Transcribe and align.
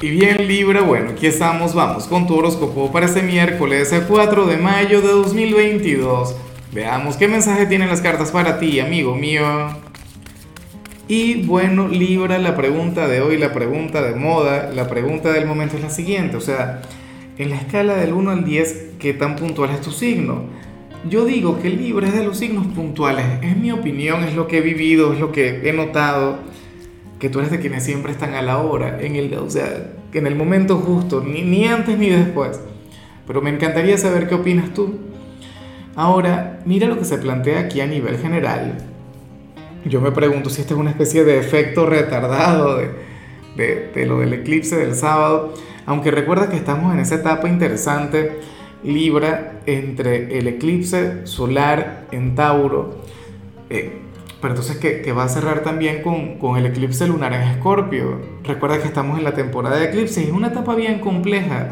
Y 0.00 0.10
bien 0.10 0.46
Libra, 0.46 0.82
bueno, 0.82 1.10
aquí 1.10 1.26
estamos, 1.26 1.74
vamos 1.74 2.06
con 2.06 2.28
tu 2.28 2.36
horóscopo 2.36 2.92
para 2.92 3.06
este 3.06 3.20
miércoles 3.20 3.92
4 4.06 4.46
de 4.46 4.56
mayo 4.56 5.00
de 5.00 5.08
2022. 5.08 6.36
Veamos 6.72 7.16
qué 7.16 7.26
mensaje 7.26 7.66
tienen 7.66 7.88
las 7.88 8.00
cartas 8.00 8.30
para 8.30 8.60
ti, 8.60 8.78
amigo 8.78 9.16
mío. 9.16 9.42
Y 11.08 11.42
bueno, 11.42 11.88
Libra, 11.88 12.38
la 12.38 12.56
pregunta 12.56 13.08
de 13.08 13.20
hoy, 13.22 13.38
la 13.38 13.52
pregunta 13.52 14.00
de 14.00 14.14
moda, 14.14 14.70
la 14.72 14.86
pregunta 14.86 15.32
del 15.32 15.46
momento 15.46 15.74
es 15.74 15.82
la 15.82 15.90
siguiente, 15.90 16.36
o 16.36 16.40
sea, 16.40 16.80
en 17.36 17.50
la 17.50 17.56
escala 17.56 17.96
del 17.96 18.12
1 18.12 18.30
al 18.30 18.44
10, 18.44 18.90
¿qué 19.00 19.14
tan 19.14 19.34
puntual 19.34 19.70
es 19.70 19.80
tu 19.80 19.90
signo? 19.90 20.44
Yo 21.10 21.24
digo 21.24 21.60
que 21.60 21.70
Libra 21.70 22.06
es 22.06 22.14
de 22.14 22.22
los 22.22 22.38
signos 22.38 22.68
puntuales, 22.68 23.24
es 23.42 23.56
mi 23.56 23.72
opinión, 23.72 24.22
es 24.22 24.36
lo 24.36 24.46
que 24.46 24.58
he 24.58 24.60
vivido, 24.60 25.12
es 25.12 25.18
lo 25.18 25.32
que 25.32 25.68
he 25.68 25.72
notado 25.72 26.38
que 27.18 27.28
tú 27.28 27.38
eres 27.40 27.50
de 27.50 27.60
quienes 27.60 27.84
siempre 27.84 28.12
están 28.12 28.34
a 28.34 28.42
la 28.42 28.58
hora, 28.58 29.00
en 29.00 29.16
el, 29.16 29.34
o 29.34 29.50
sea, 29.50 29.92
en 30.12 30.26
el 30.26 30.36
momento 30.36 30.76
justo, 30.76 31.20
ni, 31.20 31.42
ni 31.42 31.66
antes 31.66 31.98
ni 31.98 32.08
después. 32.10 32.60
Pero 33.26 33.42
me 33.42 33.50
encantaría 33.50 33.98
saber 33.98 34.28
qué 34.28 34.36
opinas 34.36 34.72
tú. 34.72 34.98
Ahora, 35.96 36.60
mira 36.64 36.86
lo 36.86 36.98
que 36.98 37.04
se 37.04 37.18
plantea 37.18 37.60
aquí 37.60 37.80
a 37.80 37.86
nivel 37.86 38.18
general. 38.18 38.78
Yo 39.84 40.00
me 40.00 40.12
pregunto 40.12 40.50
si 40.50 40.60
este 40.60 40.74
es 40.74 40.80
una 40.80 40.90
especie 40.90 41.24
de 41.24 41.38
efecto 41.38 41.86
retardado 41.86 42.78
de, 42.78 43.90
de, 43.94 44.06
lo 44.06 44.20
del 44.20 44.32
eclipse 44.32 44.76
del 44.76 44.94
sábado, 44.94 45.54
aunque 45.86 46.10
recuerda 46.10 46.48
que 46.48 46.56
estamos 46.56 46.92
en 46.94 47.00
esa 47.00 47.16
etapa 47.16 47.48
interesante, 47.48 48.38
Libra, 48.84 49.60
entre 49.66 50.38
el 50.38 50.46
eclipse 50.46 51.26
solar 51.26 52.06
en 52.12 52.36
Tauro, 52.36 53.02
eh, 53.70 54.02
pero 54.40 54.54
entonces 54.54 54.76
que, 54.76 55.12
va 55.12 55.24
a 55.24 55.28
cerrar 55.28 55.62
también 55.62 56.02
con, 56.02 56.56
el 56.56 56.66
eclipse 56.66 57.06
lunar 57.08 57.32
en 57.32 57.42
Escorpio. 57.42 58.20
Recuerda 58.44 58.78
que 58.78 58.86
estamos 58.86 59.18
en 59.18 59.24
la 59.24 59.34
temporada 59.34 59.76
de 59.76 59.86
eclipses 59.86 60.26
es 60.26 60.32
una 60.32 60.48
etapa 60.48 60.74
bien 60.74 61.00
compleja 61.00 61.70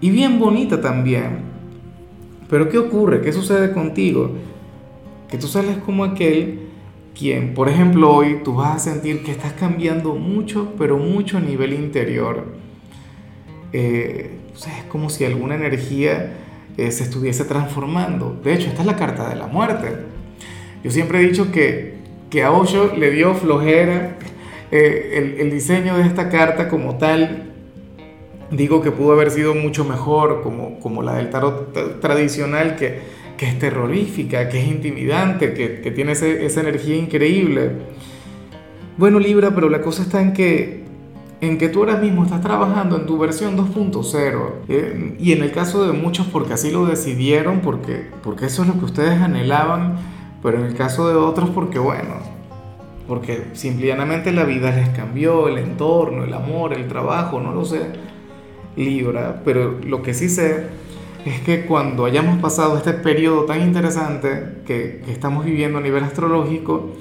y 0.00 0.10
bien 0.10 0.38
bonita 0.38 0.80
también. 0.80 1.40
Pero 2.48 2.68
¿qué 2.68 2.78
ocurre? 2.78 3.20
¿Qué 3.20 3.32
sucede 3.32 3.72
contigo? 3.72 4.30
Que 5.28 5.36
tú 5.36 5.46
sales 5.46 5.76
como 5.78 6.04
aquel 6.04 6.60
quien, 7.18 7.54
por 7.54 7.68
ejemplo, 7.68 8.14
hoy 8.14 8.40
tú 8.44 8.54
vas 8.54 8.76
a 8.76 8.78
sentir 8.78 9.22
que 9.22 9.32
estás 9.32 9.52
cambiando 9.54 10.14
mucho, 10.14 10.74
pero 10.78 10.98
mucho 10.98 11.38
a 11.38 11.40
nivel 11.40 11.72
interior. 11.72 12.46
Eh, 13.72 14.38
es 14.54 14.84
como 14.88 15.10
si 15.10 15.24
alguna 15.24 15.54
energía 15.54 16.34
eh, 16.76 16.90
se 16.90 17.04
estuviese 17.04 17.44
transformando. 17.44 18.38
De 18.42 18.54
hecho, 18.54 18.68
esta 18.68 18.82
es 18.82 18.86
la 18.86 18.96
carta 18.96 19.28
de 19.28 19.36
la 19.36 19.46
muerte. 19.46 19.96
Yo 20.84 20.90
siempre 20.90 21.20
he 21.20 21.26
dicho 21.26 21.50
que 21.50 21.95
que 22.30 22.42
a 22.42 22.52
Osho 22.52 22.92
le 22.96 23.10
dio 23.10 23.34
flojera 23.34 24.16
eh, 24.70 25.36
el, 25.38 25.50
diseño 25.50 25.96
de 25.96 26.02
esta 26.02 26.28
carta 26.28 26.68
como 26.68 26.96
tal. 26.96 27.52
Digo 28.50 28.82
que 28.82 28.92
pudo 28.92 29.12
haber 29.12 29.30
sido 29.30 29.54
mucho 29.54 29.84
mejor, 29.84 30.42
como, 30.42 31.02
la 31.02 31.14
del 31.14 31.30
tarot 31.30 32.00
tradicional, 32.00 32.76
que, 32.76 33.16
es 33.38 33.58
terrorífica, 33.58 34.48
que 34.48 34.60
es 34.60 34.68
intimidante, 34.68 35.52
que, 35.52 35.80
que 35.80 35.90
tiene 35.90 36.12
esa 36.12 36.60
energía 36.60 36.96
increíble. 36.96 37.72
Bueno, 38.96 39.18
Libra, 39.18 39.54
pero 39.54 39.68
la 39.68 39.82
cosa 39.82 40.02
está 40.02 40.22
en 40.22 40.32
que, 40.32 40.84
en 41.40 41.58
que 41.58 41.68
tú 41.68 41.80
ahora 41.80 41.96
mismo 41.96 42.24
estás 42.24 42.40
trabajando 42.40 42.96
en 42.96 43.04
tu 43.04 43.18
versión 43.18 43.56
2.0. 43.56 44.50
Eh, 44.68 45.16
y 45.18 45.32
en 45.32 45.42
el 45.42 45.52
caso 45.52 45.86
de 45.86 45.92
muchos, 45.92 46.26
porque 46.28 46.54
así 46.54 46.70
lo 46.70 46.86
decidieron, 46.86 47.60
porque, 47.60 48.06
porque 48.22 48.46
eso 48.46 48.62
es 48.62 48.68
lo 48.68 48.78
que 48.78 48.86
ustedes 48.86 49.20
anhelaban 49.20 49.96
pero 50.46 50.60
en 50.60 50.66
el 50.66 50.76
caso 50.76 51.08
de 51.08 51.16
otros 51.16 51.50
porque 51.50 51.80
bueno, 51.80 52.14
porque 53.08 53.48
simplemente 53.54 54.30
la 54.30 54.44
vida 54.44 54.70
les 54.70 54.90
cambió, 54.90 55.48
el 55.48 55.58
entorno, 55.58 56.22
el 56.22 56.32
amor, 56.32 56.72
el 56.72 56.86
trabajo, 56.86 57.40
no 57.40 57.50
lo 57.50 57.64
sé, 57.64 57.80
Libra, 58.76 59.42
pero 59.44 59.80
lo 59.84 60.02
que 60.02 60.14
sí 60.14 60.28
sé 60.28 60.68
es 61.24 61.40
que 61.40 61.66
cuando 61.66 62.04
hayamos 62.04 62.40
pasado 62.40 62.76
este 62.76 62.92
periodo 62.92 63.44
tan 63.46 63.60
interesante 63.60 64.62
que, 64.64 65.02
que 65.04 65.10
estamos 65.10 65.44
viviendo 65.44 65.78
a 65.78 65.80
nivel 65.80 66.04
astrológico, 66.04 66.92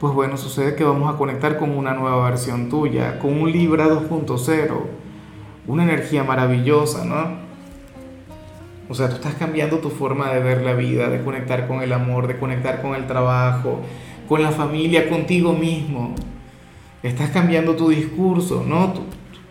pues 0.00 0.12
bueno, 0.12 0.36
sucede 0.36 0.74
que 0.74 0.82
vamos 0.82 1.14
a 1.14 1.16
conectar 1.16 1.58
con 1.58 1.70
una 1.70 1.94
nueva 1.94 2.28
versión 2.28 2.68
tuya, 2.68 3.20
con 3.20 3.40
un 3.40 3.52
Libra 3.52 3.86
2.0, 3.86 4.68
una 5.68 5.84
energía 5.84 6.24
maravillosa, 6.24 7.04
¿no? 7.04 7.49
O 8.90 8.94
sea, 8.94 9.08
tú 9.08 9.14
estás 9.14 9.36
cambiando 9.36 9.78
tu 9.78 9.88
forma 9.88 10.32
de 10.32 10.40
ver 10.40 10.62
la 10.62 10.74
vida, 10.74 11.08
de 11.08 11.22
conectar 11.22 11.68
con 11.68 11.80
el 11.80 11.92
amor, 11.92 12.26
de 12.26 12.36
conectar 12.36 12.82
con 12.82 12.96
el 12.96 13.06
trabajo, 13.06 13.82
con 14.28 14.42
la 14.42 14.50
familia, 14.50 15.08
contigo 15.08 15.52
mismo. 15.52 16.16
Estás 17.00 17.30
cambiando 17.30 17.76
tu 17.76 17.88
discurso, 17.88 18.64
¿no? 18.66 18.92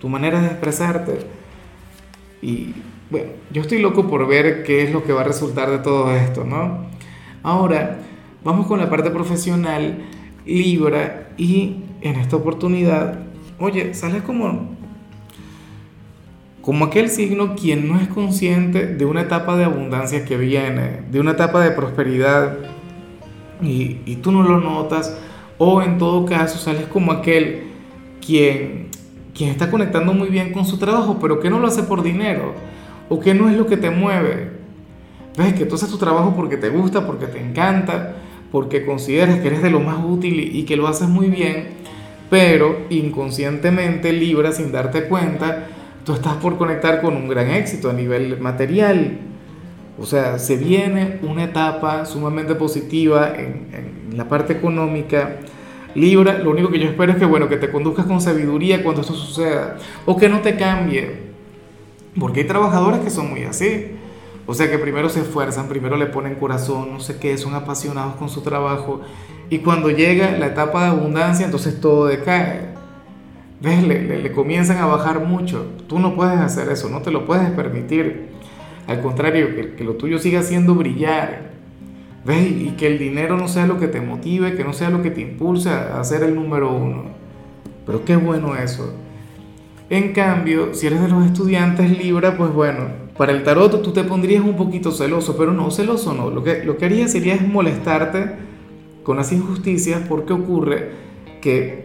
Tu, 0.01 0.09
manera 0.09 0.41
de 0.41 0.47
expresarte. 0.47 1.19
Y 2.41 2.73
bueno, 3.09 3.29
yo 3.49 3.61
estoy 3.61 3.79
loco 3.79 4.09
por 4.09 4.27
ver 4.27 4.63
qué 4.63 4.83
es 4.83 4.91
lo 4.91 5.05
que 5.05 5.13
va 5.13 5.21
a 5.21 5.23
resultar 5.23 5.71
de 5.71 5.77
todo 5.77 6.13
esto, 6.13 6.43
¿no? 6.43 6.89
Ahora, 7.41 7.99
vamos 8.43 8.67
con 8.67 8.77
la 8.77 8.89
parte 8.89 9.09
profesional, 9.09 9.99
Libra, 10.45 11.29
y 11.37 11.77
en 12.01 12.17
esta 12.17 12.35
oportunidad, 12.35 13.19
oye, 13.57 13.93
sales 13.93 14.21
como 14.21 14.77
como 16.69 16.85
aquel 16.85 17.09
signo 17.09 17.55
quien 17.55 17.87
no 17.87 17.99
es 17.99 18.07
consciente 18.09 18.85
de 18.85 19.03
una 19.03 19.21
etapa 19.21 19.57
de 19.57 19.63
abundancia 19.63 20.23
que 20.23 20.37
viene, 20.37 20.99
de 21.09 21.19
una 21.19 21.31
etapa 21.31 21.63
de 21.63 21.71
prosperidad 21.71 22.59
y, 23.59 23.95
tú 24.17 24.31
no 24.31 24.43
lo 24.43 24.59
notas, 24.59 25.17
o 25.57 25.81
en 25.81 25.97
todo 25.97 26.27
caso 26.27 26.59
sales 26.59 26.85
como 26.85 27.11
aquel 27.11 27.63
quien, 28.23 28.89
quien 29.33 29.49
está 29.49 29.71
conectando 29.71 30.13
muy 30.13 30.27
bien 30.29 30.53
con 30.53 30.63
su 30.63 30.77
trabajo, 30.77 31.17
pero 31.19 31.39
que 31.39 31.49
no 31.49 31.57
lo 31.57 31.65
hace 31.65 31.81
por 31.81 32.03
dinero, 32.03 32.53
o 33.09 33.19
que 33.19 33.33
no 33.33 33.49
es 33.49 33.57
lo 33.57 33.65
que 33.65 33.77
te 33.77 33.89
mueve. 33.89 34.51
Ves 35.39 35.55
que 35.55 35.65
tú 35.65 35.73
haces 35.73 35.89
tu 35.89 35.97
trabajo 35.97 36.35
porque 36.35 36.57
te 36.57 36.69
gusta, 36.69 37.07
porque 37.07 37.25
te 37.25 37.41
encanta, 37.41 38.17
porque 38.51 38.85
consideras 38.85 39.39
que 39.39 39.47
eres 39.47 39.63
de 39.63 39.71
lo 39.71 39.79
más 39.79 39.97
útil 40.05 40.39
y, 40.39 40.59
y 40.59 40.65
que 40.65 40.75
lo 40.75 40.87
haces 40.87 41.09
muy 41.09 41.29
bien, 41.29 41.69
pero 42.29 42.77
inconscientemente 42.91 44.13
libra 44.13 44.51
sin 44.51 44.71
darte 44.71 45.05
cuenta 45.05 45.65
tú 46.09 46.15
estás 46.15 46.37
por 46.37 46.57
conectar 46.57 47.01
con 47.03 47.15
un 47.15 47.27
gran 47.27 47.51
éxito 47.51 47.87
a 47.87 47.93
nivel 47.93 48.39
material. 48.39 49.19
O 49.99 50.07
sea, 50.07 50.39
se 50.39 50.57
viene 50.57 51.19
una 51.21 51.43
etapa 51.43 52.03
sumamente 52.07 52.55
positiva 52.55 53.31
en, 53.37 54.17
la 54.17 54.27
parte 54.27 54.53
económica. 54.53 55.35
Libra, 55.93 56.39
lo 56.39 56.49
único 56.49 56.69
que 56.69 56.79
yo 56.79 56.87
espero 56.87 57.11
es 57.11 57.19
que, 57.19 57.25
bueno, 57.25 57.47
que 57.47 57.57
te 57.57 57.69
conduzcas 57.69 58.07
con 58.07 58.19
sabiduría 58.21 58.81
cuando 58.83 59.01
esto 59.01 59.13
suceda. 59.13 59.77
O 60.07 60.17
que 60.17 60.29
no 60.29 60.39
te 60.39 60.55
cambie. 60.55 61.29
Porque 62.19 62.39
hay 62.39 62.47
trabajadores 62.47 63.01
que 63.01 63.11
son 63.11 63.29
muy 63.29 63.43
así. 63.43 63.91
O 64.47 64.55
sea, 64.55 64.67
que 64.67 64.79
primero 64.79 65.09
se 65.09 65.19
esfuerzan, 65.19 65.67
primero 65.67 65.95
le 65.95 66.07
ponen 66.07 66.33
corazón, 66.33 66.91
no 66.91 66.99
sé 66.99 67.19
qué, 67.19 67.37
son 67.37 67.53
apasionados 67.53 68.15
con 68.15 68.29
su 68.29 68.41
trabajo. 68.41 69.01
Y 69.51 69.59
cuando 69.59 69.91
llega 69.91 70.31
la 70.31 70.47
etapa 70.47 70.85
de 70.85 70.89
abundancia, 70.89 71.45
entonces 71.45 71.79
todo 71.79 72.07
decae. 72.07 72.68
¿Ves? 73.61 73.83
Le, 73.83 74.31
comienzan 74.31 74.77
a 74.77 74.85
bajar 74.85 75.25
mucho. 75.25 75.65
Tú 75.87 75.99
no 75.99 76.15
puedes 76.15 76.39
hacer 76.39 76.69
eso, 76.69 76.89
no 76.89 77.01
te 77.01 77.11
lo 77.11 77.25
puedes 77.25 77.49
permitir. 77.51 78.29
Al 78.87 79.01
contrario, 79.01 79.49
que, 79.75 79.83
lo 79.83 79.95
tuyo 79.95 80.17
siga 80.19 80.43
siendo 80.43 80.75
brillar. 80.75 81.49
¿Ves? 82.25 82.49
Y 82.49 82.71
que 82.77 82.87
el 82.87 82.99
dinero 82.99 83.37
no 83.37 83.47
sea 83.47 83.67
lo 83.67 83.79
que 83.79 83.87
te 83.87 84.01
motive, 84.01 84.55
que 84.55 84.63
no 84.63 84.73
sea 84.73 84.89
lo 84.89 85.01
que 85.01 85.11
te 85.11 85.21
impulse 85.21 85.69
a, 85.69 86.01
ser 86.03 86.23
el 86.23 86.35
número 86.35 86.73
uno. 86.73 87.05
Pero 87.85 88.05
qué 88.05 88.15
bueno 88.15 88.55
eso. 88.55 88.93
En 89.89 90.13
cambio, 90.13 90.73
si 90.73 90.87
eres 90.87 91.01
de 91.01 91.07
los 91.07 91.25
estudiantes 91.25 91.97
Libra, 91.97 92.37
pues 92.37 92.53
bueno, 92.53 92.85
para 93.17 93.31
el 93.31 93.43
tarot 93.43 93.81
tú 93.81 93.91
te 93.91 94.03
pondrías 94.03 94.43
un 94.43 94.55
poquito 94.55 94.91
celoso, 94.91 95.35
pero 95.35 95.51
no, 95.51 95.71
celoso 95.71 96.13
no. 96.13 96.29
Lo 96.29 96.43
que, 96.43 96.63
lo 96.63 96.77
que 96.77 96.85
harías 96.85 97.11
sería 97.11 97.33
es 97.33 97.45
molestarte 97.45 98.35
con 99.03 99.17
las 99.17 99.31
injusticias 99.31 100.01
porque 100.07 100.33
ocurre 100.33 100.91
que 101.41 101.83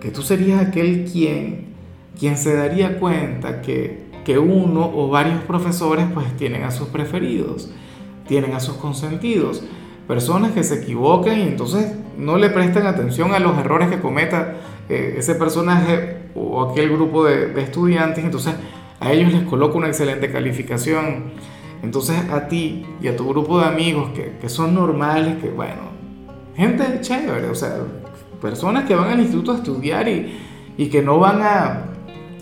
que 0.00 0.10
tú 0.10 0.22
serías 0.22 0.66
aquel 0.66 1.04
quien, 1.10 1.74
quien 2.18 2.36
se 2.36 2.54
daría 2.54 2.98
cuenta 2.98 3.60
que, 3.60 4.10
que 4.24 4.38
uno 4.38 4.90
o 4.94 5.08
varios 5.08 5.42
profesores 5.42 6.06
pues 6.12 6.34
tienen 6.36 6.64
a 6.64 6.70
sus 6.70 6.88
preferidos, 6.88 7.70
tienen 8.26 8.54
a 8.54 8.60
sus 8.60 8.76
consentidos, 8.76 9.62
personas 10.08 10.52
que 10.52 10.64
se 10.64 10.82
equivocan 10.82 11.38
y 11.38 11.42
entonces 11.42 11.94
no 12.18 12.36
le 12.36 12.50
prestan 12.50 12.86
atención 12.86 13.32
a 13.32 13.38
los 13.38 13.56
errores 13.58 13.88
que 13.88 14.00
cometa 14.00 14.56
eh, 14.88 15.14
ese 15.18 15.34
personaje 15.34 16.16
o 16.34 16.62
aquel 16.62 16.90
grupo 16.90 17.24
de, 17.24 17.48
de, 17.48 17.62
estudiantes, 17.62 18.24
entonces 18.24 18.54
a 18.98 19.12
ellos 19.12 19.32
les 19.32 19.42
coloca 19.44 19.78
una 19.78 19.88
excelente 19.88 20.30
calificación. 20.30 21.32
Entonces 21.82 22.16
a 22.30 22.48
ti 22.48 22.84
y 23.00 23.08
a 23.08 23.16
tu 23.16 23.26
grupo 23.28 23.58
de 23.60 23.66
amigos 23.66 24.10
que, 24.10 24.36
que 24.38 24.48
son 24.48 24.74
normales, 24.74 25.36
que 25.40 25.48
bueno, 25.48 25.82
gente 26.54 26.84
chévere, 27.00 27.48
o 27.48 27.54
sea, 27.54 27.78
personas 28.40 28.84
que 28.84 28.94
van 28.94 29.10
al 29.10 29.20
instituto 29.20 29.52
a 29.52 29.56
estudiar 29.56 30.08
y, 30.08 30.38
y 30.76 30.88
que 30.88 31.02
no 31.02 31.18
van 31.18 31.42
a, 31.42 31.84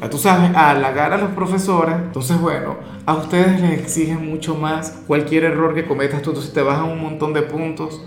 a, 0.00 0.08
tú 0.08 0.18
sabes, 0.18 0.54
a 0.54 0.70
halagar 0.70 1.12
a 1.12 1.18
los 1.18 1.30
profesores. 1.30 1.94
Entonces, 1.96 2.40
bueno, 2.40 2.76
a 3.04 3.14
ustedes 3.14 3.60
les 3.60 3.80
exigen 3.80 4.28
mucho 4.28 4.54
más. 4.54 5.02
Cualquier 5.06 5.44
error 5.44 5.74
que 5.74 5.86
cometas 5.86 6.22
tú, 6.22 6.30
entonces 6.30 6.52
te 6.52 6.62
bajan 6.62 6.84
un 6.84 7.00
montón 7.00 7.32
de 7.32 7.42
puntos. 7.42 8.04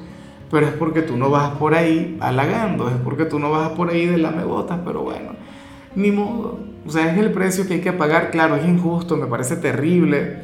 Pero 0.50 0.68
es 0.68 0.74
porque 0.74 1.02
tú 1.02 1.16
no 1.16 1.30
vas 1.30 1.52
por 1.52 1.74
ahí 1.74 2.18
halagando, 2.20 2.90
es 2.90 2.96
porque 3.04 3.24
tú 3.26 3.40
no 3.40 3.52
vas 3.52 3.70
por 3.70 3.90
ahí 3.90 4.06
de 4.06 4.18
la 4.18 4.32
botas, 4.32 4.80
pero 4.86 5.02
bueno, 5.02 5.32
ni 5.96 6.12
modo. 6.12 6.60
O 6.86 6.90
sea, 6.90 7.12
es 7.12 7.18
el 7.18 7.32
precio 7.32 7.68
que 7.68 7.76
hay 7.76 7.82
que 7.82 7.94
pagar. 7.94 8.32
Claro, 8.32 8.58
es 8.58 8.66
injusto, 8.66 9.16
me 9.16 9.28
parece 9.28 9.56
terrible. 9.56 10.44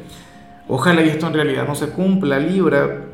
Ojalá 0.66 1.02
y 1.02 1.10
esto 1.10 1.26
en 1.26 1.34
realidad 1.34 1.66
no 1.66 1.74
se 1.74 1.90
cumpla, 1.90 2.38
Libra. 2.38 3.04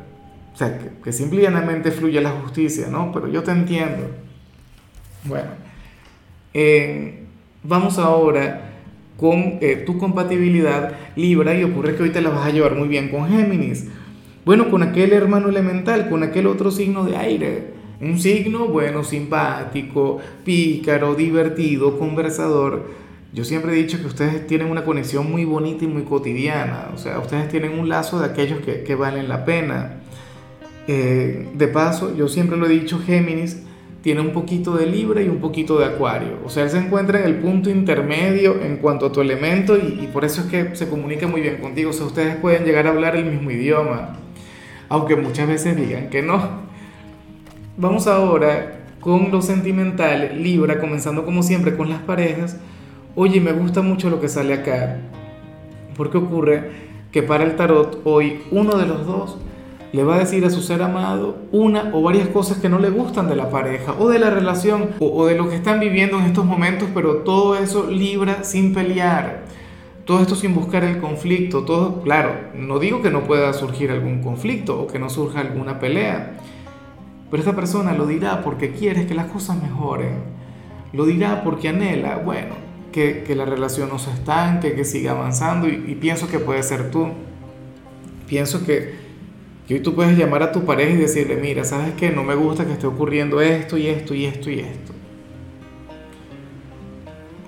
O 0.53 0.57
sea, 0.57 0.77
que, 0.77 0.91
que 1.03 1.11
simplemente 1.11 1.91
fluya 1.91 2.21
la 2.21 2.31
justicia, 2.31 2.87
¿no? 2.89 3.11
Pero 3.11 3.27
yo 3.27 3.43
te 3.43 3.51
entiendo. 3.51 4.24
Bueno, 5.27 5.49
eh, 6.53 7.23
vamos 7.63 7.97
ahora 7.97 8.73
con 9.17 9.57
eh, 9.59 9.83
tu 9.83 9.97
compatibilidad 9.97 10.93
Libra 11.15 11.57
y 11.57 11.63
ocurre 11.63 11.95
que 11.95 12.03
hoy 12.03 12.09
te 12.11 12.21
la 12.21 12.29
vas 12.29 12.45
a 12.45 12.51
llevar 12.51 12.75
muy 12.75 12.87
bien 12.87 13.09
con 13.09 13.27
Géminis. 13.27 13.87
Bueno, 14.45 14.69
con 14.69 14.83
aquel 14.83 15.13
hermano 15.13 15.49
elemental, 15.49 16.09
con 16.09 16.21
aquel 16.21 16.45
otro 16.45 16.69
signo 16.69 17.05
de 17.05 17.17
aire. 17.17 17.73
Un 17.99 18.19
signo, 18.19 18.67
bueno, 18.67 19.03
simpático, 19.03 20.19
pícaro, 20.43 21.15
divertido, 21.15 21.97
conversador. 21.97 22.91
Yo 23.33 23.43
siempre 23.43 23.71
he 23.71 23.75
dicho 23.75 23.99
que 23.99 24.05
ustedes 24.05 24.45
tienen 24.45 24.69
una 24.69 24.85
conexión 24.85 25.31
muy 25.31 25.43
bonita 25.43 25.85
y 25.85 25.87
muy 25.87 26.03
cotidiana. 26.03 26.89
O 26.93 26.99
sea, 26.99 27.17
ustedes 27.17 27.49
tienen 27.49 27.79
un 27.79 27.89
lazo 27.89 28.19
de 28.19 28.27
aquellos 28.27 28.59
que, 28.59 28.95
valen 28.95 29.27
la 29.27 29.43
pena. 29.43 30.01
Eh, 30.87 31.49
de 31.55 31.67
paso, 31.67 32.15
yo 32.15 32.27
siempre 32.27 32.57
lo 32.57 32.67
he 32.67 32.69
dicho, 32.69 32.99
Géminis 32.99 33.63
tiene 34.05 34.21
un 34.21 34.33
poquito 34.33 34.77
de 34.77 34.85
Libra 34.85 35.23
y 35.23 35.29
un 35.29 35.39
poquito 35.39 35.79
de 35.79 35.85
Acuario. 35.85 36.37
O 36.45 36.49
sea, 36.51 36.61
él 36.61 36.69
se 36.69 36.77
encuentra 36.77 37.21
en 37.21 37.25
el 37.25 37.37
punto 37.37 37.71
intermedio 37.71 38.61
en 38.61 38.77
cuanto 38.77 39.07
a 39.07 39.11
tu 39.11 39.19
elemento 39.19 39.75
y, 39.77 40.07
por 40.13 40.23
eso 40.23 40.41
es 40.41 40.47
que 40.47 40.75
se 40.75 40.87
comunica 40.87 41.25
muy 41.25 41.41
bien 41.41 41.57
contigo. 41.57 41.89
O 41.89 41.93
sea, 41.93 42.05
ustedes 42.05 42.35
pueden 42.35 42.65
llegar 42.65 42.85
a 42.85 42.91
hablar 42.91 43.15
el 43.15 43.25
mismo 43.25 43.49
idioma, 43.49 44.17
aunque 44.89 45.15
muchas 45.15 45.47
veces 45.47 45.75
digan 45.75 46.11
que 46.11 46.21
no. 46.21 46.39
Vamos 47.77 48.05
ahora 48.05 48.85
con 48.99 49.31
lo 49.31 49.41
sentimental, 49.41 50.39
Libra, 50.39 50.79
comenzando 50.79 51.25
como 51.25 51.41
siempre 51.41 51.75
con 51.75 51.89
las 51.89 52.01
parejas. 52.01 52.59
Oye, 53.15 53.41
me 53.41 53.53
gusta 53.53 53.81
mucho 53.81 54.11
lo 54.11 54.21
que 54.21 54.29
sale 54.29 54.53
acá, 54.53 54.99
porque 55.97 56.19
ocurre 56.19 56.69
que 57.11 57.23
para 57.23 57.43
el 57.43 57.55
tarot 57.55 58.01
hoy 58.03 58.41
uno 58.51 58.77
de 58.77 58.85
los 58.85 59.07
dos 59.07 59.39
le 59.95 60.03
va 60.03 60.15
a 60.15 60.19
decir 60.19 60.43
a 60.43 60.49
su 60.49 60.61
ser 60.61 60.81
amado 60.81 61.37
una 61.53 61.91
o 61.93 62.01
varias 62.01 62.27
cosas 62.27 62.57
que 62.57 62.67
no 62.67 62.79
le 62.79 62.89
gustan 62.89 63.29
de 63.29 63.37
la 63.37 63.49
pareja 63.49 63.95
o 63.97 64.09
de 64.09 64.19
la 64.19 64.29
relación 64.29 64.89
o, 64.99 65.25
de 65.25 65.35
lo 65.35 65.47
que 65.47 65.55
están 65.55 65.79
viviendo 65.79 66.19
en 66.19 66.25
estos 66.25 66.43
momentos, 66.43 66.89
pero 66.93 67.19
todo 67.19 67.55
eso 67.55 67.89
libra 67.89 68.43
sin 68.43 68.73
pelear. 68.73 69.45
Todo 70.03 70.21
esto 70.21 70.35
sin 70.35 70.53
buscar 70.53 70.83
el 70.83 70.99
conflicto, 70.99 71.63
todo, 71.63 72.01
claro, 72.01 72.33
no 72.53 72.77
digo 72.77 73.01
que 73.01 73.09
no 73.09 73.23
pueda 73.23 73.53
surgir 73.53 73.89
algún 73.89 74.21
conflicto 74.21 74.81
o 74.81 74.87
que 74.87 74.99
no 74.99 75.09
surja 75.09 75.39
alguna 75.39 75.79
pelea, 75.79 76.41
pero 77.31 77.41
esta 77.41 77.55
persona 77.55 77.93
lo 77.93 78.05
dirá 78.05 78.43
porque 78.43 78.71
quiere 78.71 79.07
que 79.07 79.15
las 79.15 79.27
cosas 79.27 79.59
mejoren, 79.63 80.15
lo 80.91 81.05
dirá 81.05 81.41
porque 81.41 81.69
anhela, 81.69 82.17
bueno, 82.17 82.53
que, 82.91 83.23
que 83.23 83.33
la 83.33 83.45
relación 83.45 83.87
no 83.89 83.97
se 83.97 84.11
estanque, 84.11 84.75
que 84.75 84.83
siga 84.83 85.11
avanzando 85.11 85.69
y, 85.69 85.85
y 85.87 85.95
pienso 85.95 86.27
que 86.27 86.37
puede 86.37 86.61
ser 86.63 86.91
tú. 86.91 87.07
Pienso 88.27 88.65
que, 88.65 89.04
y 89.67 89.73
hoy 89.73 89.79
tú 89.79 89.95
puedes 89.95 90.15
llamar 90.17 90.43
a 90.43 90.51
tu 90.51 90.63
pareja 90.63 90.91
y 90.91 90.97
decirle, 90.97 91.37
mira, 91.37 91.63
¿sabes 91.63 91.93
qué? 91.95 92.11
No 92.11 92.23
me 92.23 92.35
gusta 92.35 92.65
que 92.65 92.73
esté 92.73 92.85
ocurriendo 92.85 93.41
esto 93.41 93.77
y 93.77 93.87
esto 93.87 94.13
y 94.13 94.25
esto 94.25 94.51
y 94.51 94.59
esto. 94.59 94.93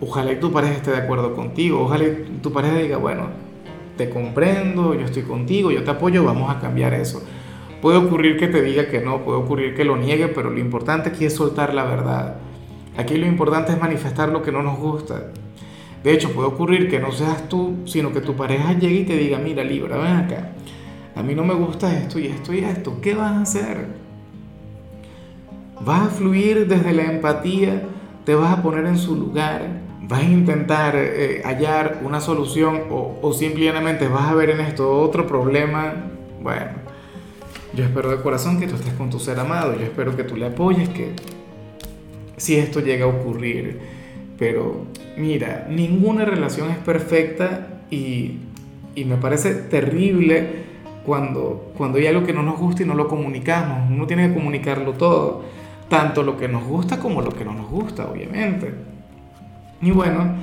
Ojalá 0.01 0.31
y 0.31 0.39
tu 0.39 0.51
pareja 0.51 0.73
esté 0.73 0.91
de 0.91 0.97
acuerdo 0.97 1.35
contigo. 1.35 1.81
Ojalá 1.81 2.05
tu 2.41 2.51
pareja 2.51 2.77
diga, 2.77 2.97
bueno, 2.97 3.27
te 3.97 4.09
comprendo, 4.09 4.95
yo 4.95 5.05
estoy 5.05 5.23
contigo, 5.23 5.71
yo 5.71 5.83
te 5.83 5.91
apoyo, 5.91 6.23
vamos 6.23 6.49
a 6.49 6.59
cambiar 6.59 6.95
eso. 6.95 7.23
Puede 7.81 7.97
ocurrir 7.97 8.37
que 8.37 8.47
te 8.47 8.63
diga 8.63 8.87
que 8.87 8.99
no, 8.99 9.23
puede 9.23 9.37
ocurrir 9.37 9.75
que 9.75 9.83
lo 9.83 9.95
niegue, 9.95 10.27
pero 10.27 10.49
lo 10.49 10.59
importante 10.59 11.09
aquí 11.09 11.25
es 11.25 11.35
soltar 11.35 11.75
la 11.75 11.83
verdad. 11.83 12.37
Aquí 12.97 13.15
lo 13.17 13.27
importante 13.27 13.73
es 13.73 13.79
manifestar 13.79 14.29
lo 14.29 14.41
que 14.41 14.51
no 14.51 14.63
nos 14.63 14.79
gusta. 14.79 15.31
De 16.03 16.13
hecho, 16.13 16.31
puede 16.31 16.47
ocurrir 16.47 16.89
que 16.89 16.99
no 16.99 17.11
seas 17.11 17.47
tú, 17.47 17.75
sino 17.85 18.11
que 18.11 18.21
tu 18.21 18.35
pareja 18.35 18.73
llegue 18.73 19.01
y 19.01 19.05
te 19.05 19.17
diga, 19.17 19.37
mira, 19.37 19.63
Libra, 19.63 19.97
ven 19.97 20.15
acá 20.15 20.53
a 21.17 21.23
mí 21.23 21.33
no 21.33 21.43
me 21.43 21.55
gusta 21.55 21.97
esto 21.97 22.19
y 22.19 22.27
esto 22.27 22.53
y 22.53 22.59
esto, 22.59 23.01
¿qué 23.01 23.15
vas 23.15 23.31
a 23.31 23.41
hacer? 23.41 23.87
¿Vas 25.81 26.07
a 26.07 26.09
fluir 26.09 26.67
desde 26.67 26.93
la 26.93 27.05
empatía? 27.05 27.81
¿Te 28.23 28.35
vas 28.35 28.57
a 28.57 28.61
poner 28.61 28.85
en 28.85 28.97
su 28.97 29.15
lugar? 29.15 29.81
¿Vas 30.03 30.21
a 30.21 30.25
intentar 30.25 30.95
eh, 30.95 31.41
hallar 31.43 32.01
una 32.03 32.21
solución 32.21 32.83
o, 32.91 33.33
simplemente 33.33 34.07
vas 34.07 34.29
a 34.29 34.35
ver 34.35 34.51
en 34.51 34.59
esto 34.59 34.91
otro 35.01 35.25
problema? 35.25 35.95
Bueno, 36.41 36.71
yo 37.73 37.83
espero 37.83 38.11
de 38.11 38.21
corazón 38.21 38.59
que 38.59 38.67
tú 38.67 38.75
estés 38.75 38.93
con 38.93 39.09
tu 39.09 39.19
ser 39.19 39.39
amado, 39.39 39.75
yo 39.75 39.85
espero 39.85 40.15
que 40.15 40.23
tú 40.23 40.37
le 40.37 40.45
apoyes, 40.45 40.87
que 40.89 41.13
si 42.37 42.57
esto 42.57 42.79
llega 42.79 43.05
a 43.05 43.09
ocurrir. 43.09 43.79
Pero 44.37 44.85
mira, 45.17 45.67
ninguna 45.67 46.25
relación 46.25 46.69
es 46.69 46.77
perfecta 46.77 47.81
y 47.89 48.39
me 48.95 49.17
parece 49.17 49.53
terrible 49.53 50.66
cuando, 51.07 51.71
cuando 51.77 51.99
hay 51.99 52.07
algo 52.07 52.25
que 52.25 52.33
no 52.33 52.43
nos 52.43 52.59
gusta 52.59 52.83
y 52.83 52.85
no 52.85 52.93
lo 52.93 53.07
comunicamos. 53.07 53.89
Uno 53.89 54.05
tiene 54.05 54.27
que 54.27 54.33
comunicarlo 54.33 54.91
todo, 54.91 55.45
tanto 55.87 56.21
lo 56.21 56.35
que 56.35 56.49
nos 56.49 56.65
gusta 56.65 56.99
como 56.99 57.21
lo 57.21 57.31
que 57.31 57.45
no 57.45 57.53
nos 57.53 57.69
gusta, 57.69 58.05
obviamente. 58.07 58.73
Y 59.81 59.91
bueno, 59.91 60.35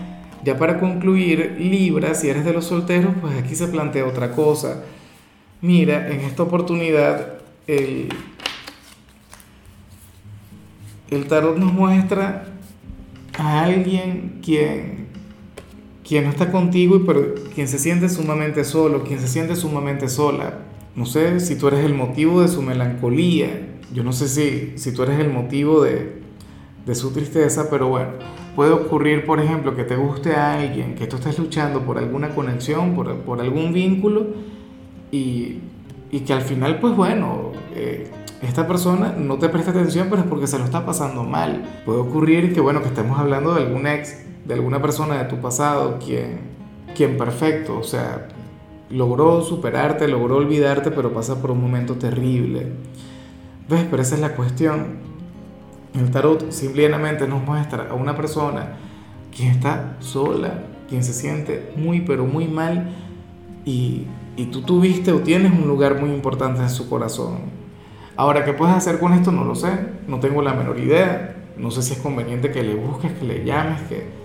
ya 0.43 0.57
para 0.57 0.81
concluir, 0.81 1.57
Libra, 1.59 2.15
si 2.15 2.31
eres 2.31 2.47
de 2.47 2.55
los 2.55 2.65
solteros, 2.65 3.13
pues 3.21 3.37
aquí 3.37 3.55
se 3.55 3.69
plantea 3.69 4.07
otra 4.07 4.33
cosa. 4.33 4.85
Mira, 5.61 6.09
en 6.09 6.21
esta 6.21 6.45
oportunidad 6.45 7.41
el, 7.67 8.09
el 11.11 11.27
tarot 11.27 11.59
nos 11.59 11.75
muestra 11.75 12.47
a 13.39 13.65
alguien 13.65 14.41
quien 14.43 15.04
quien 16.07 16.25
no 16.25 16.31
está 16.31 16.53
contigo, 16.53 17.03
pero 17.07 17.35
quien 17.55 17.67
se 17.67 17.79
siente 17.79 18.09
sumamente 18.09 18.65
solo, 18.65 19.05
quien 19.05 19.21
se 19.21 19.29
siente 19.29 19.57
sumamente 19.57 20.09
sola. 20.09 20.61
No 20.95 21.07
sé 21.07 21.41
si 21.41 21.57
tú 21.57 21.69
eres 21.69 21.85
el 21.85 21.95
motivo 21.95 22.43
de 22.43 22.49
su 22.49 22.63
melancolía, 22.63 23.69
yo 23.93 24.05
no 24.05 24.13
sé 24.13 24.29
si, 24.29 24.79
si 24.79 24.93
tú 24.93 25.03
eres 25.03 25.19
el 25.19 25.31
motivo 25.31 25.83
de, 25.83 26.21
de 26.87 26.95
su 26.95 27.13
tristeza, 27.13 27.69
pero 27.71 27.89
bueno, 27.89 28.11
puede 28.55 28.73
ocurrir, 28.73 29.25
por 29.25 29.41
ejemplo, 29.41 29.75
que 29.75 29.85
te 29.85 29.97
guste 29.97 30.35
a 30.35 30.55
alguien, 30.55 30.95
que 30.95 31.07
tú 31.07 31.17
estés 31.17 31.39
luchando 31.39 31.81
por 31.81 31.99
alguna 31.99 32.31
conexión, 32.31 32.95
por, 32.95 33.17
por 33.21 33.41
algún 33.41 33.73
vínculo, 33.73 34.27
y, 35.11 35.61
y, 36.11 36.21
que 36.21 36.33
al 36.33 36.43
final, 36.43 36.81
pues 36.81 36.95
bueno, 36.97 37.53
eh, 37.75 38.11
esta 38.43 38.67
persona 38.67 39.15
no 39.17 39.39
te 39.39 39.49
presta 39.49 39.71
atención, 39.71 40.09
pero 40.11 40.23
es 40.23 40.29
porque 40.29 40.47
se 40.47 40.59
lo 40.59 40.65
está 40.65 40.85
pasando 40.85 41.25
mal. 41.25 41.63
Puede 41.87 42.01
ocurrir 42.01 42.53
que, 42.53 42.61
bueno, 42.61 42.83
que 42.83 42.89
estemos 42.89 43.19
hablando 43.19 43.55
de 43.55 43.63
algún 43.63 43.87
ex 43.87 44.25
de 44.45 44.55
alguna 44.55 44.81
persona 44.81 45.23
de 45.23 45.25
tu 45.25 45.37
pasado 45.41 45.99
quien, 45.99 46.41
quien 46.95 47.17
perfecto, 47.17 47.79
o 47.79 47.83
sea, 47.83 48.29
logró 48.91 49.43
superarte, 49.43 50.07
logró 50.09 50.37
olvidarte, 50.37 50.91
pero 50.91 51.13
pasa 51.13 51.41
por 51.41 51.51
un 51.51 51.61
momento 51.61 51.95
terrible. 51.95 52.73
¿Ves? 53.69 53.87
Pero 53.91 54.03
esa 54.03 54.15
es 54.15 54.21
la 54.21 54.35
cuestión. 54.35 54.99
El 55.95 56.11
tarot 56.11 56.51
simplemente 56.51 57.27
nos 57.27 57.43
muestra 57.43 57.89
a 57.91 57.95
una 57.95 58.17
persona 58.17 58.77
quien 59.35 59.51
está 59.51 59.97
sola, 60.01 60.65
quien 60.89 61.03
se 61.03 61.13
siente 61.13 61.73
muy, 61.77 62.01
pero 62.01 62.25
muy 62.25 62.47
mal 62.47 62.91
y, 63.65 64.07
y 64.37 64.47
tú 64.47 64.63
tuviste 64.63 65.13
o 65.13 65.21
tienes 65.21 65.53
un 65.53 65.67
lugar 65.67 66.01
muy 66.01 66.11
importante 66.11 66.61
en 66.61 66.71
su 66.71 66.89
corazón. 66.89 67.65
Ahora, 68.17 68.45
¿qué 68.45 68.53
puedes 68.53 68.75
hacer 68.75 68.99
con 69.01 69.13
esto? 69.13 69.33
No 69.33 69.45
lo 69.45 69.55
sé, 69.55 69.71
no 70.07 70.21
tengo 70.21 70.43
la 70.43 70.53
menor 70.53 70.79
idea. 70.79 71.37
No 71.57 71.71
sé 71.71 71.83
si 71.83 71.95
es 71.95 72.01
conveniente 72.01 72.51
que 72.51 72.63
le 72.63 72.75
busques, 72.75 73.13
que 73.13 73.25
le 73.25 73.45
llames, 73.45 73.81
que, 73.83 74.24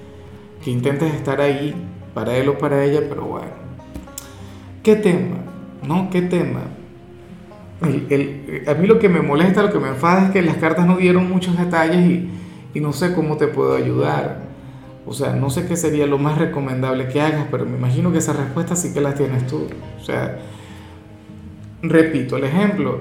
que 0.63 0.71
intentes 0.71 1.13
estar 1.13 1.41
ahí 1.41 1.73
para 2.13 2.35
él 2.35 2.49
o 2.49 2.57
para 2.57 2.83
ella, 2.83 3.01
pero 3.07 3.23
bueno. 3.23 3.51
¿Qué 4.83 4.95
tema? 4.95 5.37
¿No? 5.87 6.09
¿Qué 6.09 6.21
tema? 6.21 6.61
El, 7.81 8.63
a 8.67 8.73
mí 8.73 8.87
lo 8.87 8.99
que 8.99 9.07
me 9.07 9.21
molesta, 9.21 9.63
lo 9.63 9.71
que 9.71 9.79
me 9.79 9.87
enfada 9.87 10.25
es 10.25 10.31
que 10.31 10.41
las 10.41 10.57
cartas 10.57 10.85
no 10.85 10.97
dieron 10.97 11.29
muchos 11.29 11.57
detalles 11.57 12.05
y, 12.05 12.29
y 12.73 12.79
no 12.81 12.91
sé 12.91 13.13
cómo 13.13 13.37
te 13.37 13.47
puedo 13.47 13.75
ayudar. 13.75 14.49
O 15.05 15.13
sea, 15.13 15.33
no 15.33 15.49
sé 15.49 15.65
qué 15.65 15.75
sería 15.75 16.05
lo 16.05 16.17
más 16.17 16.37
recomendable 16.37 17.07
que 17.07 17.21
hagas, 17.21 17.47
pero 17.49 17.65
me 17.65 17.77
imagino 17.77 18.11
que 18.11 18.19
esa 18.19 18.33
respuesta 18.33 18.75
sí 18.75 18.93
que 18.93 19.01
la 19.01 19.13
tienes 19.13 19.47
tú. 19.47 19.67
O 19.99 20.03
sea, 20.03 20.39
repito 21.81 22.37
el 22.37 22.43
ejemplo. 22.43 22.99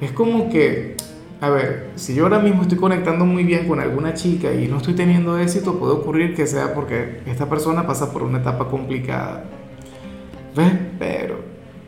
Es 0.00 0.12
como 0.12 0.48
que 0.48 0.96
a 1.40 1.48
ver, 1.48 1.90
si 1.96 2.14
yo 2.14 2.24
ahora 2.24 2.38
mismo 2.38 2.62
estoy 2.62 2.76
conectando 2.76 3.24
muy 3.24 3.44
bien 3.44 3.66
con 3.66 3.80
alguna 3.80 4.12
chica 4.12 4.52
y 4.52 4.68
no 4.68 4.76
estoy 4.76 4.94
teniendo 4.94 5.38
éxito, 5.38 5.78
puede 5.78 5.94
ocurrir 5.94 6.34
que 6.34 6.46
sea 6.46 6.74
porque 6.74 7.22
esta 7.24 7.48
persona 7.48 7.86
pasa 7.86 8.12
por 8.12 8.22
una 8.22 8.38
etapa 8.38 8.68
complicada. 8.68 9.44
¿Ves? 10.54 10.72
Pero 10.98 11.36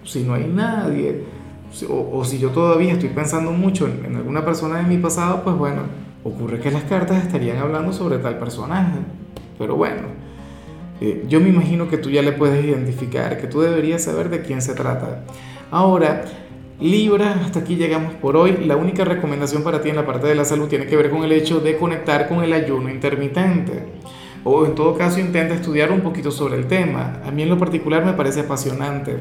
si 0.04 0.22
no 0.22 0.32
hay 0.34 0.46
nadie, 0.46 1.24
o, 1.88 2.24
si 2.24 2.38
yo 2.38 2.48
todavía 2.50 2.94
estoy 2.94 3.10
pensando 3.10 3.52
mucho 3.52 3.86
en, 3.86 4.16
alguna 4.16 4.42
persona 4.42 4.78
de 4.78 4.84
mi 4.84 4.96
pasado, 4.96 5.42
pues 5.42 5.56
bueno, 5.56 5.82
ocurre 6.24 6.58
que 6.58 6.70
las 6.70 6.84
cartas 6.84 7.22
estarían 7.22 7.58
hablando 7.58 7.92
sobre 7.92 8.18
tal 8.18 8.38
personaje. 8.38 9.00
Pero 9.58 9.76
bueno, 9.76 10.08
eh, 11.02 11.24
yo 11.28 11.40
me 11.40 11.50
imagino 11.50 11.88
que 11.88 11.98
tú 11.98 12.08
ya 12.08 12.22
le 12.22 12.32
puedes 12.32 12.64
identificar, 12.64 13.38
que 13.38 13.48
tú 13.48 13.60
deberías 13.60 14.02
saber 14.02 14.30
de 14.30 14.40
quién 14.40 14.62
se 14.62 14.74
trata. 14.74 15.24
Ahora, 15.70 16.24
Libra, 16.82 17.40
hasta 17.44 17.60
aquí 17.60 17.76
llegamos 17.76 18.14
por 18.14 18.36
hoy. 18.36 18.64
La 18.66 18.74
única 18.76 19.04
recomendación 19.04 19.62
para 19.62 19.80
ti 19.80 19.90
en 19.90 19.94
la 19.94 20.04
parte 20.04 20.26
de 20.26 20.34
la 20.34 20.44
salud 20.44 20.66
tiene 20.66 20.86
que 20.86 20.96
ver 20.96 21.10
con 21.10 21.22
el 21.22 21.30
hecho 21.30 21.60
de 21.60 21.76
conectar 21.76 22.28
con 22.28 22.42
el 22.42 22.52
ayuno 22.52 22.90
intermitente. 22.90 23.84
o 24.44 24.66
en 24.66 24.74
todo 24.74 24.98
caso 24.98 25.20
intenta 25.20 25.54
estudiar 25.54 25.92
un 25.92 26.00
poquito 26.00 26.32
sobre 26.32 26.56
el 26.56 26.66
tema. 26.66 27.20
A 27.24 27.30
mí 27.30 27.44
en 27.44 27.48
lo 27.48 27.56
particular 27.56 28.04
me 28.04 28.14
parece 28.14 28.40
apasionante. 28.40 29.16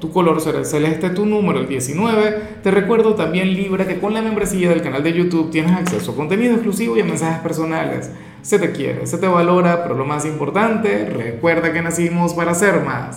Tu 0.00 0.10
color 0.10 0.40
será 0.40 0.58
el 0.58 0.66
celeste, 0.66 1.10
tu 1.10 1.24
número 1.24 1.60
el 1.60 1.68
19. 1.68 2.58
Te 2.64 2.72
recuerdo 2.72 3.14
también 3.14 3.54
Libra 3.54 3.86
que 3.86 4.00
con 4.00 4.12
la 4.12 4.20
membresía 4.20 4.68
del 4.68 4.82
canal 4.82 5.04
de 5.04 5.12
YouTube 5.12 5.52
tienes 5.52 5.70
acceso 5.70 6.10
a 6.10 6.16
contenido 6.16 6.54
exclusivo 6.54 6.96
y 6.96 7.02
a 7.02 7.04
mensajes 7.04 7.38
personales. 7.38 8.10
Se 8.42 8.58
te 8.58 8.72
quiere, 8.72 9.06
se 9.06 9.18
te 9.18 9.28
valora, 9.28 9.84
pero 9.84 9.94
lo 9.94 10.04
más 10.04 10.26
importante, 10.26 11.06
recuerda 11.06 11.72
que 11.72 11.80
nacimos 11.80 12.34
para 12.34 12.52
ser 12.54 12.80
más. 12.80 13.12